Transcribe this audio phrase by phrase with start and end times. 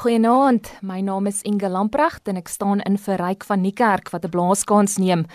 [0.00, 4.24] Goeienaand, my naam is Inge Lamprecht en ek staan in vir Ryk van Niekerk wat
[4.24, 5.26] 'n blaaskans neem.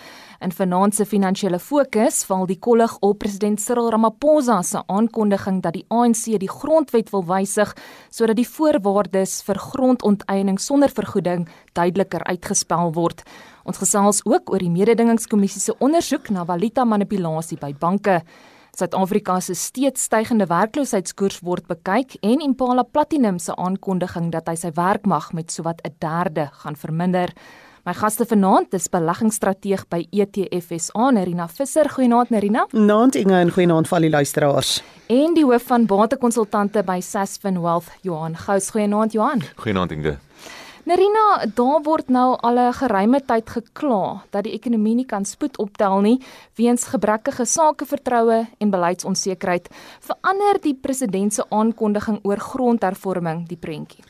[0.42, 5.72] In vanaand se finansiële fokus val die kollig op president Cyril Ramaphosa se aankondiging dat
[5.72, 7.76] die ANC die grondwet wil wysig
[8.10, 13.22] sodat die voorwaardes vir grondonteiening sonder vergoeding duideliker uitgespel word.
[13.64, 18.22] Ons gesels ook oor die mededingingskommissie se ondersoek na valuta manipulasie by banke.
[18.76, 24.68] Suid-Afrika se steeds stygende werkloosheidskoers word bekyk en Impala Platinum se aankondiging dat hy sy
[24.76, 27.32] werkmag met sowat 'n derde gaan verminder.
[27.86, 31.88] My gaste vanaand is beleggingsstrateeg by ETF SA, Nerina Visser.
[31.88, 32.66] Goeienaand Nerina.
[32.72, 34.82] Naand Inge en goeienaand vir al die luisteraars.
[35.06, 38.70] En die hoof van batekonsultante by Sasfin Wealth, Johan Gous.
[38.70, 39.42] Goeienaand Johan.
[39.56, 40.18] Goeienaand Inge.
[40.86, 45.58] Nerina, daar word nou al 'n geruime tyd gekla dat die ekonomie nie kan spoed
[45.58, 46.22] optel nie
[46.54, 49.68] weens gebrekkige sakevertroue en beleidsonsekerheid.
[50.00, 54.04] Verander die president se aankondiging oor grondhervorming die prentjie?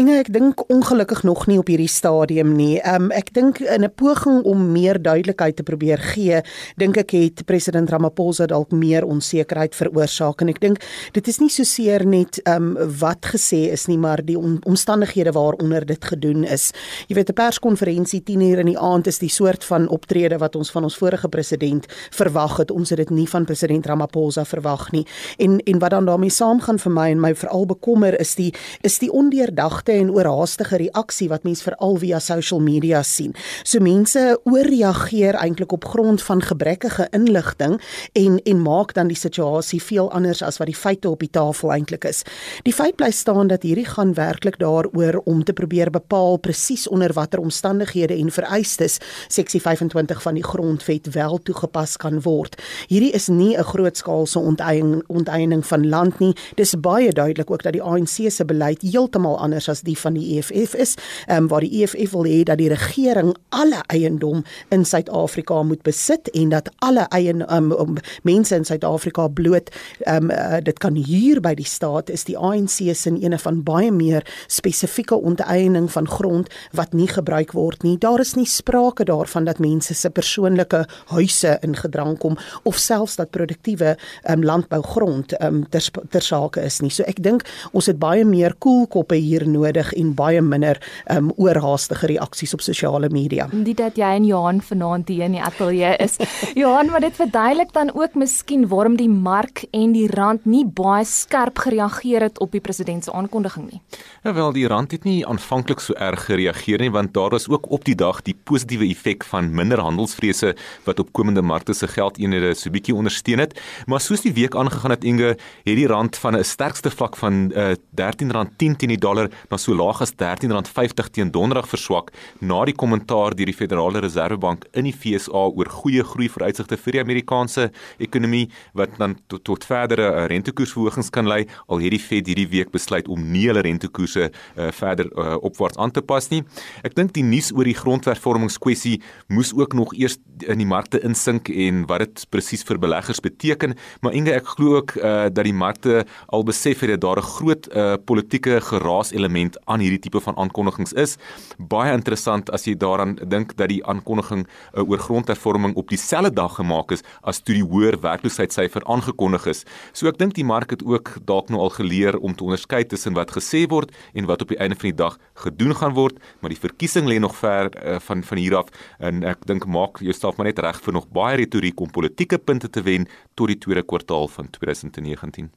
[0.00, 2.78] Inge, ek dink ongelukkig nog nie op hierdie stadium nie.
[2.88, 6.40] Um ek dink in 'n poging om meer duidelikheid te probeer gee,
[6.78, 10.78] dink ek het president Ramaphosa dalk meer onsekerheid veroorsaak en ek dink
[11.12, 15.32] dit is nie so seer net um wat gesê is nie, maar die om, omstandighede
[15.32, 16.72] waaronder dit gedoen is.
[17.08, 20.70] Jy weet 'n perskonferensie 10:00 in die aand is die soort van optrede wat ons
[20.70, 22.70] van ons vorige president verwag het.
[22.70, 25.06] Ons het dit nie van president Ramaphosa verwag nie.
[25.36, 28.98] En en wat dan daarmee saamgaan vir my en my veral bekommer is die is
[28.98, 33.34] die ondeurdag verwagte en oorhaastige reaksie wat mense veral via social media sien.
[33.64, 37.80] So mense ooreageer eintlik op grond van gebrekkige inligting
[38.14, 41.72] en en maak dan die situasie veel anders as wat die feite op die tafel
[41.72, 42.22] eintlik is.
[42.64, 47.12] Die feit bly staan dat hierdie gaan werklik daaroor om te probeer bepaal presies onder
[47.12, 52.56] watter omstandighede en vereistes seksie 25 van die grondwet wel toegepas kan word.
[52.88, 56.36] Hierdie is nie 'n grootskaalse onteiening onteiening van land nie.
[56.54, 60.38] Dis baie duidelik ook dat die ANC se beleid heeltemal anders as die van die
[60.38, 64.84] EFF is, ehm um, waar die EFF wil hê dat die regering alle eiendom in
[64.84, 69.70] Suid-Afrika moet besit en dat alle eien um, um, mense in Suid-Afrika bloot
[70.04, 73.62] ehm um, uh, dit kan huur by die staat is die ANC se ene van
[73.64, 77.96] baie meer spesifieke onteiening van grond wat nie gebruik word nie.
[77.98, 83.16] Daar is nie sprake daarvan dat mense se persoonlike huise in gedrang kom of selfs
[83.16, 83.96] dat produktiewe
[84.30, 86.90] um, landbougrond um, ter ter sake is nie.
[86.90, 90.80] So ek dink ons het baie meer koelkoppe hier nodig nodig en baie minder
[91.12, 93.48] um oorhaastige reaksies op sosiale media.
[93.52, 96.16] Dit dat jy en Johan vanaand hier in die ateljee is.
[96.60, 101.04] Johan, maar dit verduidelik dan ook miskien waarom die mark en die rand nie baie
[101.04, 103.80] skerp gereageer het op die president se aankondiging nie.
[104.24, 107.70] Ja wel, die rand het nie aanvanklik so erg gereageer nie want daar is ook
[107.70, 110.54] op die dag die positiewe effek van minder handelsvrese
[110.86, 113.56] wat op komende markte se geldeenhede so bietjie ondersteun het.
[113.86, 117.50] Maar soos die week aangegaan het Inge, het die rand van 'n sterkste vlak van
[117.54, 122.74] uh, R13.10 teen die dollar na so laag as R13.50 teen donderdag verswak na die
[122.74, 127.68] kommentaar deur die Federale Reservebank in die FSA oor goeie groei vooruitsigte vir die Amerikaanse
[127.98, 128.46] ekonomie
[128.78, 132.70] wat dan tot, tot verdere uh, rentekoersverhogings kan lei al het die Fed hierdie week
[132.74, 136.44] besluit om nie hulle rentekoerse uh, verder uh, opwaarts aan te pas nie.
[136.86, 139.00] Ek dink die nuus oor die grondhervormingskwessie
[139.34, 143.74] moes ook nog eers in die markte insink en wat dit presies vir beleggers beteken,
[144.00, 147.30] maar Inge ek glo ook uh, dat die markte al besef het dat daar 'n
[147.34, 151.16] groot uh, politieke geraas element element aan hierdie tipe van aankondigings is.
[151.58, 156.56] Baie interessant as jy daaraan dink dat die aankondiging uh, oor grondhervorming op dieselfde dag
[156.58, 159.64] gemaak is as toe die hoër werkloosheidssyfer aangekondig is.
[159.92, 163.16] So ek dink die mark het ook dalk nou al geleer om te onderskei tussen
[163.16, 166.52] wat gesê word en wat op die einde van die dag gedoen gaan word, maar
[166.52, 168.68] die verkiesing lê nog ver uh, van van hier af
[169.00, 172.68] en ek dink maak jouself maar net reg vir nog baie retoriek om politieke punte
[172.68, 173.08] te wen
[173.38, 175.48] tot die tweede kwartaal van 2019.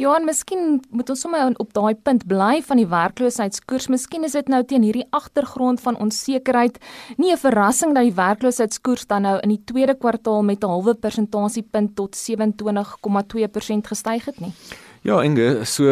[0.00, 2.88] Johan, miskien moet ons sommer op daai punt bly van die
[3.20, 3.88] werkloosheidskoers.
[3.92, 6.78] Miskien is dit nou teen hierdie agtergrond van onsekerheid
[7.18, 10.94] nie 'n verrassing dat die werkloosheidskoers dan nou in die tweede kwartaal met 'n halwe
[10.94, 14.52] persentasiepunt tot 27,2% gestyg het nie.
[15.00, 15.88] Ja, Inge, so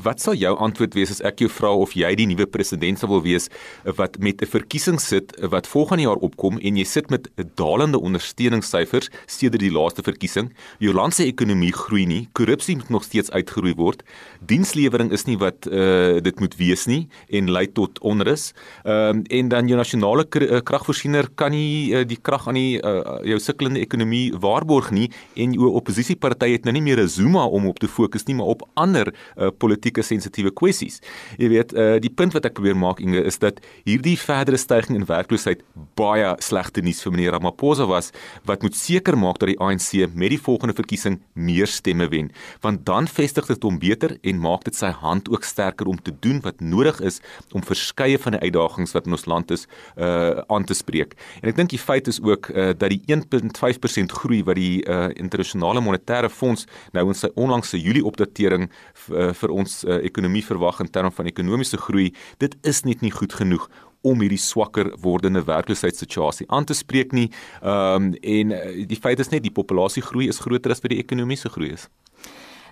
[0.00, 3.10] wat sal jou antwoord wees as ek jou vra of jy die nuwe president sal
[3.10, 3.50] wil wees
[3.98, 9.10] wat met 'n verkiesing sit wat volgende jaar opkom en jy sit met dalende ondersteuningssyfers
[9.26, 10.48] sedert die laaste verkiesing,
[10.80, 14.02] jou land se ekonomie groei nie, korrupsie moet nog steeds uitgeroei word,
[14.40, 18.54] dienslewering is nie wat uh, dit moet wees nie en lei tot onrus.
[18.86, 22.80] Ehm um, en dan jou nasionale uh, kragvoorsiener kan nie uh, die krag aan die
[22.80, 27.44] uh, jou sukkelende ekonomie waarborg nie en jou oppositieparty het nou nie meer 'n Zuma
[27.44, 31.00] om op te fokus nie, op ander uh, politieke sensitiewe kwessies.
[31.40, 35.00] Jy weet, uh, die punt wat ek probeer maak Inge is dat hierdie verdere stygings
[35.00, 35.62] in werkloosheid
[35.98, 38.12] baie slegte nuus vir meneer Ramaphosa was
[38.48, 42.30] wat moet seker maak dat die ANC met die volgende verkiesing meer stemme wen,
[42.64, 46.14] want dan vestig dit hom beter en maak dit sy hand ook sterker om te
[46.24, 47.20] doen wat nodig is
[47.56, 49.66] om verskeie van die uitdagings wat in ons land is
[49.96, 51.14] uh aan te spreek.
[51.42, 55.08] En ek dink die feit is ook uh dat die 1.5% groei wat die uh
[55.14, 56.66] internasionale monetaire fonds
[56.96, 58.04] nou in sy onlangse Julie
[58.36, 63.02] opdatering uh, vir ons uh, ekonomie verwag in terme van ekonomiese groei, dit is net
[63.02, 63.68] nie goed genoeg
[64.06, 67.30] om hierdie swakker wordende werkloosheidssituasie aan te spreek nie.
[67.62, 68.52] Ehm um, en
[68.86, 71.88] die feit is net die populasiegroei is groter as wat die ekonomiese groei is.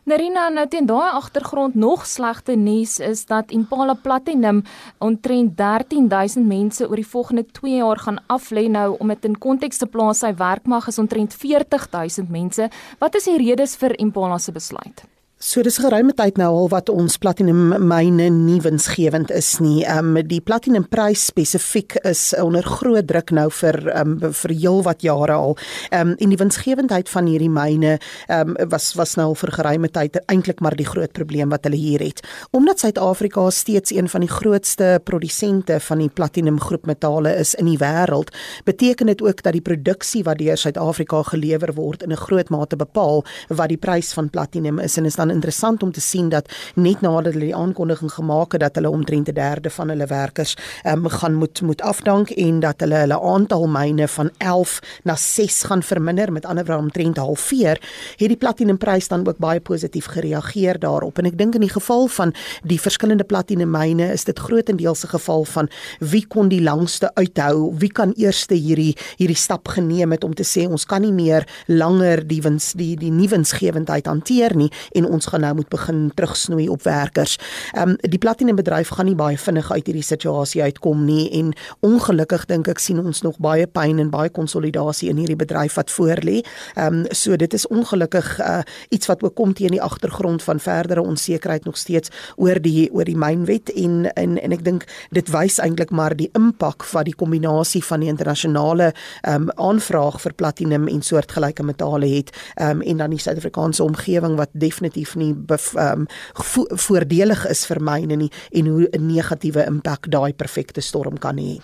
[0.05, 4.61] Narina, nou teen daai agtergrond nog slegte nuus is dat Impala Platinum
[5.01, 9.81] omtrent 13000 mense oor die volgende 2 jaar gaan aflê nou om dit in konteks
[9.81, 12.69] te plaas sy werkmag is omtrent 40000 mense.
[13.01, 15.07] Wat is die redes vir Impala se besluit?
[15.45, 19.83] So dis geruime tyd nou al wat ons platinum myne nie winsgewend is nie.
[19.85, 24.55] Ehm um, die platinum prys spesifiek is onder groot druk nou vir ehm um, vir
[24.55, 25.53] heelwat jare al.
[25.91, 29.91] Ehm um, en die winsgewendheid van hierdie myne ehm um, was was nou vir geruime
[29.93, 32.25] tyd eintlik maar die groot probleem wat hulle hier het.
[32.57, 37.69] Omdat Suid-Afrika steeds een van die grootste produsente van die platinum groep metale is in
[37.69, 38.33] die wêreld,
[38.65, 42.77] beteken dit ook dat die produksie wat deur Suid-Afrika gelewer word in 'n groot mate
[42.77, 46.49] bepaal wat die prys van platinum is en is dan interessant om te sien dat
[46.75, 50.57] net nadat hulle die aankondiging gemaak het dat hulle omtrent 'n derde van hulle werkers
[50.87, 55.63] um, gaan moet moet afdank en dat hulle hulle aantal myne van 11 na 6
[55.63, 56.33] gaan verminder.
[56.33, 57.81] Met ander woorde omtrent halveer,
[58.17, 61.19] het die platinemprys dan ook baie positief gereageer daarop.
[61.19, 65.45] En ek dink in die geval van die verskillende platinemyne is dit grootendeels 'n geval
[65.45, 65.69] van
[66.01, 70.45] wie kon die langste uithou, wie kan eerste hierdie hierdie stap geneem het om te
[70.45, 75.09] sê ons kan nie meer langer die wins die die nuwe winsgewendheid hanteer nie en
[75.15, 77.39] ons gaan nou moet begin terugsnoei op werkers.
[77.73, 81.53] Ehm um, die platinumbedryf gaan nie baie vinnig uit hierdie situasie uitkom nie en
[81.87, 85.93] ongelukkig dink ek sien ons nog baie pyn en baie konsolidasie in hierdie bedryf wat
[85.95, 86.43] voorlê.
[86.75, 90.61] Ehm um, so dit is ongelukkig uh, iets wat ook kom teen die agtergrond van
[90.61, 95.31] verdere onsekerheid nog steeds oor die oor die mynwet en en en ek dink dit
[95.31, 100.35] wys eintlik maar die impak van die kombinasie van die internasionale ehm um, aanvraag vir
[100.35, 105.35] platinum en soortgelyke metale het ehm um, en dan die Suid-Afrikaanse omgewing wat definitief nie
[105.77, 106.07] um,
[106.55, 111.37] vo voordelig is vir myne nie en hoe 'n negatiewe impak daai perfekte storm kan
[111.37, 111.61] hê.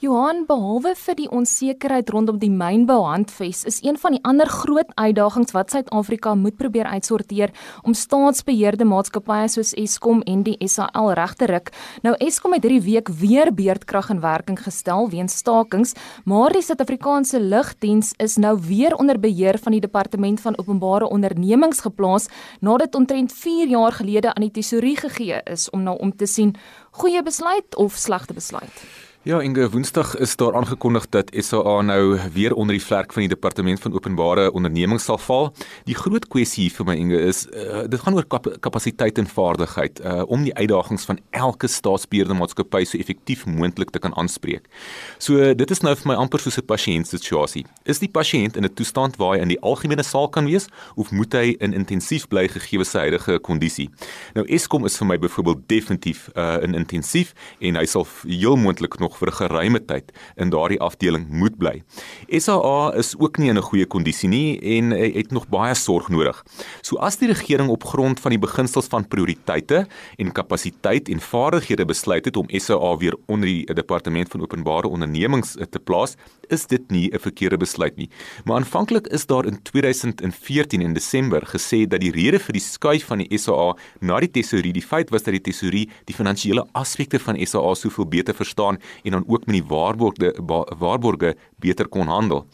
[0.00, 4.88] Johan, behalwe vir die onsekerheid rondom die mynbou handves, is een van die ander groot
[4.96, 7.52] uitdagings wat Suid-Afrika moet probeer uitsorteer
[7.84, 11.68] om staatsbeheerde maatskappye soos Eskom en die SAL reg te ruk.
[12.00, 15.92] Nou Eskom het hierdie week weer beurtkrag in werking gestel weens stakings,
[16.24, 21.84] maar die Suid-Afrikaanse lugdiens is nou weer onder beheer van die Departement van Openbare Ondernemings
[21.84, 22.30] geplaas
[22.64, 26.56] nadat omtrent 4 jaar gelede aan die tesourie gegee is om nou om te sien
[27.04, 28.88] goeie besluit of slegte besluit.
[29.22, 33.28] Ja, Inge, Woensdag is daar aangekondig dat SAA nou weer onder die vlerk van die
[33.28, 35.50] Departement van Openbare Ondernemings sal val.
[35.84, 40.00] Die groot kwessie vir my Inge is uh, dit gaan oor kap kapasiteit en vaardigheid
[40.00, 44.70] uh, om die uitdagings van elke staatsbeheerde maatskappy so effektief moontlik te kan aanspreek.
[45.18, 47.66] So dit is nou vir my amper soos 'n pasiëntsituasie.
[47.84, 50.66] Is die pasiënt in 'n toestand waar hy in die algemene saal kan wees
[50.96, 53.90] of moet hy in intensief bly gegee sy huidige kondisie?
[54.32, 58.98] Nou Eskom is vir my byvoorbeeld definitief uh, in intensief en hy sal heel moontlik
[58.98, 61.82] nog nog vir 'n geruime tyd in daardie afdeling moet bly.
[62.28, 66.44] SAA is ook nie in 'n goeie kondisie nie en het nog baie sorg nodig.
[66.82, 69.86] So as die regering op grond van die beginsels van prioriteite
[70.16, 75.56] en kapasiteit en vaardighede besluit het om SAA weer onder die departement van openbare ondernemings
[75.70, 76.16] te plaas,
[76.48, 78.10] is dit nie 'n verkeerde besluit nie.
[78.44, 83.04] Maar aanvanklik is daar in 2014 in Desember gesê dat die rede vir die skuif
[83.06, 87.18] van die SAA na die tesourie die feit was dat die tesourie die finansiële aspekte
[87.18, 90.34] van SAA soveel beter verstaan en dan ook met die waarborge
[90.78, 92.46] waarborge beter kon handel.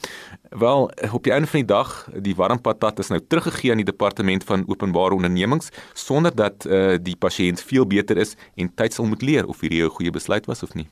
[0.50, 3.90] Wel, op die einde van die dag, die warm patat is nou teruggegee aan die
[3.90, 9.06] departement van openbare ondernemings sonder dat uh, die pasiënt veel beter is en tyd sal
[9.06, 10.88] moet leer of hierdie 'n goeie besluit was of nie.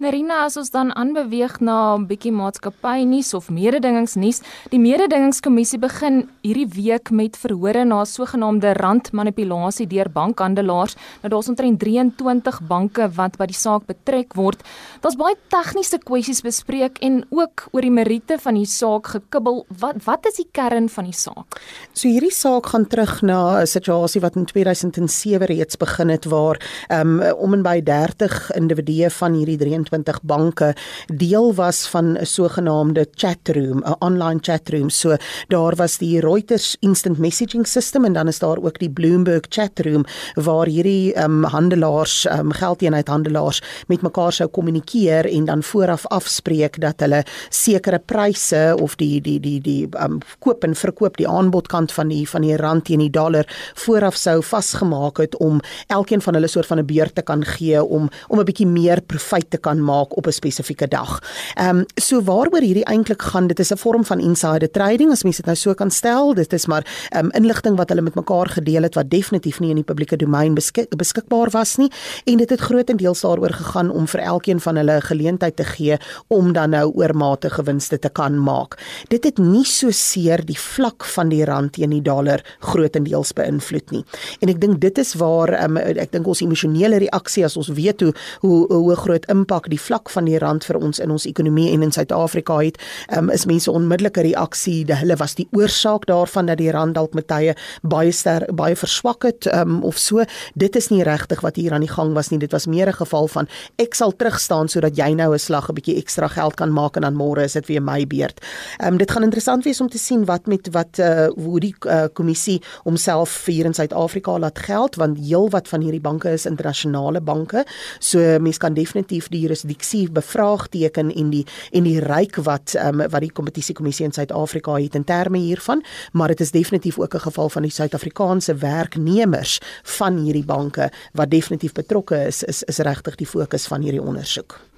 [0.00, 4.40] Nerina as ons dan aanbeweeg na 'n bietjie maatskappy nuus of mededingingsnuus.
[4.72, 10.96] Die mededingingskommissie begin hierdie week met verhore na sogenaamde randmanipulasie deur bankhandelaars.
[11.20, 14.62] Nou daar's omtrent 23 banke wat by die saak betrek word.
[15.02, 19.66] Daar's baie tegniese kwessies bespreek en ook oor die meriete van die saak gekibbel.
[19.68, 21.60] Wat wat is die kern van die saak?
[21.92, 26.56] So hierdie saak gaan terug na 'n situasie wat in 2007 reeds begin het waar
[26.88, 29.58] um, om en by 30 individue van hierdie
[29.90, 30.74] 26 banke
[31.06, 34.90] deel was van 'n sogenaamde chatroom, 'n online chatroom.
[34.90, 35.16] So
[35.48, 40.04] daar was die Reuters instant messaging system en dan is daar ook die Bloomberg chatroom
[40.34, 46.06] waar hierdie ehm um, handelaars, ehm um, geldeenheidhandelaars met mekaar sou kommunikeer en dan vooraf
[46.06, 51.16] afspreek dat hulle sekere pryse of die die die die ehm um, koop en verkoop
[51.16, 53.44] die aanbodkant van die van die rand teen die dollar
[53.74, 57.84] vooraf sou vasgemaak het om elkeen van hulle soort van 'n beurt te kan gee
[57.84, 61.22] om om 'n bietjie meer profit te kan maak op 'n spesifieke dag.
[61.54, 65.22] Ehm um, so waaroor hierdie eintlik gaan, dit is 'n vorm van insider trading as
[65.22, 66.34] mens dit nou so kan stel.
[66.34, 69.70] Dit is maar ehm um, inligting wat hulle met mekaar gedeel het wat definitief nie
[69.70, 71.90] in die publieke domein beskik, beskikbaar was nie
[72.24, 75.96] en dit het grootendeels daaroor gegaan om vir elkeen van hulle 'n geleentheid te gee
[76.28, 78.78] om dan nou oormatige gewinste te kan maak.
[79.08, 83.90] Dit het nie so seer die vlak van die rand teen die dollar grootendeels beïnvloed
[83.94, 84.04] nie.
[84.40, 88.00] En ek dink dit is waar um, ek dink ons emosionele reaksie as ons weet
[88.00, 91.70] hoe hoe hoe groot impak die vlak van die rand vir ons in ons ekonomie
[91.72, 92.78] en in Suid-Afrika het,
[93.16, 97.14] um, is mense onmiddellike reaksie, de, hulle was die oorsaak daarvan dat die rand dalk
[97.14, 100.24] met tye baie ster baie verswak het um, of so.
[100.54, 102.38] Dit is nie regtig wat hier aan die gang was nie.
[102.38, 103.48] Dit was meer 'n geval van
[103.78, 107.02] ek sal terugstaan sodat jy nou 'n slag 'n bietjie ekstra geld kan maak en
[107.02, 108.40] dan môre is dit weer my beurt.
[108.78, 111.74] Ehm um, dit gaan interessant wees om te sien wat met wat uh, hoe die
[111.86, 117.20] uh, kommissie homself hier in Suid-Afrika laat geld want heelwat van hierdie banke is internasionale
[117.20, 117.64] banke.
[117.98, 123.20] So mense kan definitief die jurisdiksie bevraagteken en die en die ryk wat um, wat
[123.24, 127.48] die kompetisiekommissie in Suid-Afrika het in terme hiervan, maar dit is definitief ook 'n geval
[127.48, 133.26] van die Suid-Afrikaanse werknemers van hierdie banke wat definitief betrokke is is is regtig die
[133.26, 134.69] fokus van hierdie ondersoek.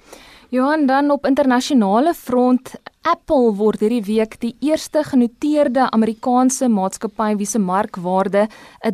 [0.53, 7.47] Johan dan op internasionale front Apple word hierdie week die eerste genoteerde Amerikaanse maatskappy wie
[7.49, 8.43] se markwaarde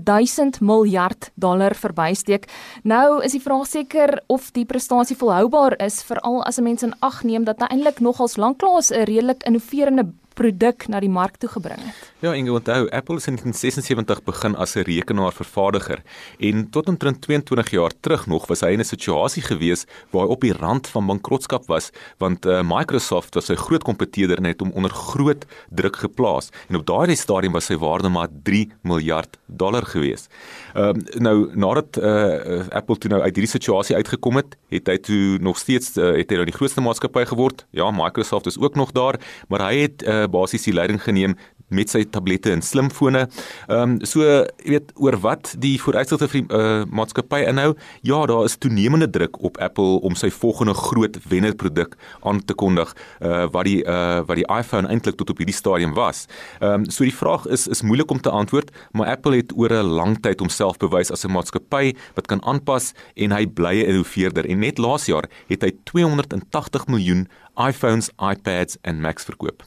[0.08, 2.48] 1000 miljard dollar verbysteek.
[2.88, 6.96] Nou is die vraag seker of die prestasie volhoubaar is veral as 'n mens in
[7.02, 10.08] ag neem dat eintlik nogals lanklaas 'n redelik innoverende
[10.40, 12.08] produk na die mark toe gebring het.
[12.24, 16.02] Ja, Inge, onthou, Apple is in 1976 begin as 'n rekenaarvervaardiger
[16.40, 20.32] en tot omtrent 22 jaar terug nog was hy in 'n situasie gewees waar hy
[20.32, 24.60] op die rand van bankrotskap was want uh, Microsoft was sy groot kompetiteur en het
[24.60, 29.38] hom onder groot druk geplaas en op daardie stadium was sy waarde maar 3 miljard
[29.46, 30.28] dollar gewees.
[30.74, 34.98] Ehm uh, nou nadat uh, Apple toe nou uit hierdie situasie uitgekom het, het hy
[34.98, 37.66] toe nog steeds uh, het hy nou die grootste maatskappy geword.
[37.76, 41.36] Ja, Microsoft is ook nog daar, maar hy het uh, basies die leiding geneem
[41.70, 43.26] met sy tablette en slimfone.
[43.70, 47.74] Ehm um, so jy weet oor wat die vooruitsigte vir die uh, maatskappy inhou.
[48.06, 51.96] Ja, daar is toenemende druk op Apple om sy volgende groot wennerproduk
[52.28, 55.96] aan te kondig uh, wat die uh, wat die iPhone eintlik tot op hierdie stadium
[55.98, 56.26] was.
[56.60, 59.74] Ehm um, so die vraag is is moeilik om te antwoord, maar Apple het oor
[59.74, 63.90] 'n lang tyd homself bewys as 'n maatskappy wat kan aanpas en hy bly 'n
[63.94, 69.64] innoveerder en net laas jaar het hy 280 miljoen iPhones, iPads en Macs verkoop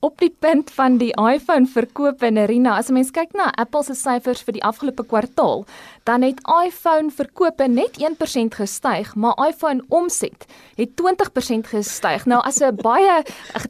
[0.00, 2.76] op die punt van die iPhone verkoop in Arena.
[2.78, 5.66] As 'n mens kyk na Apple se syfers vir die afgelope kwartaal,
[6.04, 12.26] dan het iPhone verkope net 1% gestyg, maar iPhone omset het 20% gestyg.
[12.26, 13.22] Nou as 'n baie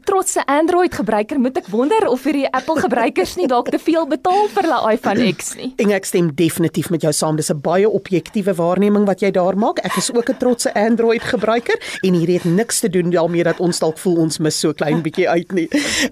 [0.04, 4.49] trotse Android gebruiker, moet ek wonder of hierdie Apple gebruikers nie dalk te veel betaal
[4.49, 5.72] vir hulle iPhone X nie.
[5.82, 7.37] En ek stem definitief met jou saam.
[7.37, 9.78] Dis 'n baie objektiewe waarneming wat jy daar maak.
[9.78, 13.60] Ek is ook 'n trotse Android gebruiker en hierdie het niks te doen daarmee dat
[13.60, 15.68] ons dalk voel ons mis so klein bietjie uit nie.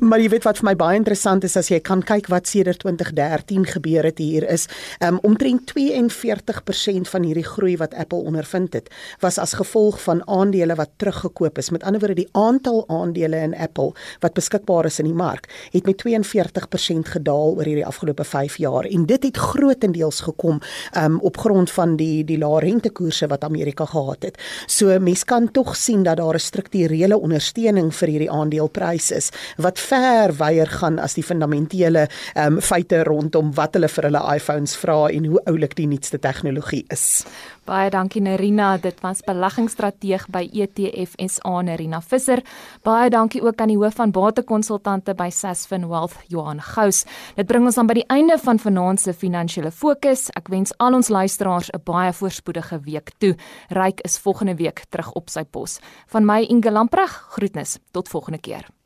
[0.08, 2.80] Maar jy weet wat vir my baie interessant is as jy kan kyk wat sedert
[2.80, 4.62] 2013 gebeur het hier is
[5.04, 8.88] um, omtrent 42% van hierdie groei wat Apple ondervind het
[9.20, 11.68] was as gevolg van aandele wat teruggekoop is.
[11.74, 13.90] Met ander woorde die aantal aandele in Apple
[14.22, 18.88] wat beskikbaar is in die mark het met 42% gedaal oor hierdie afgelope 5 jaar
[18.88, 20.62] en dit het grootendeels gekom
[20.96, 24.40] um, op grond van die die lae rentekoerse wat Amerika gehad het.
[24.66, 29.76] So mense kan tog sien dat daar 'n strukturele ondersteuning vir hierdie aandelepryse is wat
[29.78, 29.98] ver
[30.38, 35.09] weier gaan as die fundamentele ehm um, feite rondom wat hulle vir hulle iPhones vra
[35.11, 37.25] en hoe oulik die nuutste tegnologie is.
[37.69, 42.40] Baie dankie Nerina, dit was beleggingsstrateeg by ETF SA Nerina Visser.
[42.83, 47.02] Baie dankie ook aan die hoof van batekonsultante by Sasfin Wealth, Johan Gous.
[47.37, 50.31] Dit bring ons dan by die einde van vanaand se finansiële fokus.
[50.40, 53.37] Ek wens al ons luisteraars 'n baie voorspoedige week toe.
[53.69, 55.78] Ryk is volgende week terug op sy pos.
[56.07, 57.78] Van my Inge Lampreg, groetnis.
[57.93, 58.77] Tot volgende keer.